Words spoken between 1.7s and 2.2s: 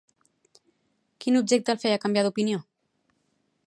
el feia